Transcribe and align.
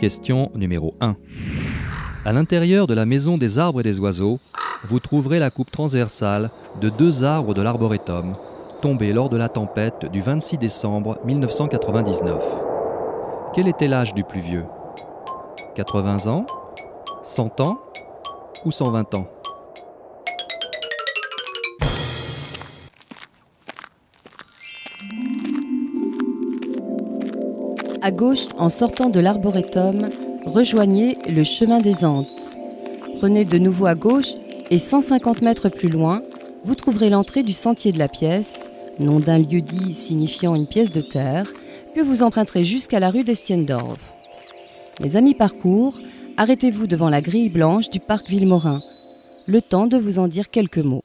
Question 0.00 0.50
numéro 0.54 0.94
1. 1.02 1.14
À 2.24 2.32
l'intérieur 2.32 2.86
de 2.86 2.94
la 2.94 3.04
maison 3.04 3.36
des 3.36 3.58
arbres 3.58 3.80
et 3.80 3.82
des 3.82 4.00
oiseaux, 4.00 4.38
vous 4.84 4.98
trouverez 4.98 5.38
la 5.38 5.50
coupe 5.50 5.70
transversale 5.70 6.48
de 6.80 6.88
deux 6.88 7.22
arbres 7.22 7.52
de 7.52 7.60
l'arboretum, 7.60 8.32
tombés 8.80 9.12
lors 9.12 9.28
de 9.28 9.36
la 9.36 9.50
tempête 9.50 10.10
du 10.10 10.22
26 10.22 10.56
décembre 10.56 11.18
1999. 11.26 12.42
Quel 13.52 13.68
était 13.68 13.88
l'âge 13.88 14.14
du 14.14 14.24
plus 14.24 14.40
vieux? 14.40 14.64
80 15.74 16.28
ans? 16.28 16.46
100 17.22 17.60
ans? 17.60 17.78
ou 18.64 18.70
120 18.70 19.14
ans? 19.14 19.26
À 28.02 28.12
gauche, 28.12 28.46
en 28.56 28.70
sortant 28.70 29.10
de 29.10 29.20
l'arboretum, 29.20 30.08
rejoignez 30.46 31.18
le 31.28 31.44
chemin 31.44 31.80
des 31.80 32.02
Andes. 32.02 32.26
Prenez 33.18 33.44
de 33.44 33.58
nouveau 33.58 33.84
à 33.84 33.94
gauche 33.94 34.32
et 34.70 34.78
150 34.78 35.42
mètres 35.42 35.68
plus 35.68 35.90
loin, 35.90 36.22
vous 36.64 36.74
trouverez 36.74 37.10
l'entrée 37.10 37.42
du 37.42 37.52
sentier 37.52 37.92
de 37.92 37.98
la 37.98 38.08
pièce, 38.08 38.70
nom 38.98 39.20
d'un 39.20 39.36
lieu 39.36 39.60
dit 39.60 39.92
signifiant 39.92 40.54
une 40.54 40.66
pièce 40.66 40.92
de 40.92 41.02
terre, 41.02 41.52
que 41.94 42.00
vous 42.00 42.22
emprunterez 42.22 42.64
jusqu'à 42.64 43.00
la 43.00 43.10
rue 43.10 43.24
d'Estiendorf. 43.24 44.00
Mes 45.02 45.16
amis 45.16 45.34
parcours, 45.34 45.98
arrêtez-vous 46.38 46.86
devant 46.86 47.10
la 47.10 47.20
grille 47.20 47.50
blanche 47.50 47.90
du 47.90 48.00
parc 48.00 48.30
Villemorin, 48.30 48.80
le 49.46 49.60
temps 49.60 49.86
de 49.86 49.98
vous 49.98 50.18
en 50.18 50.26
dire 50.26 50.48
quelques 50.48 50.78
mots. 50.78 51.04